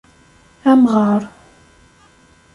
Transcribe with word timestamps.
Amɣar. 0.71 1.21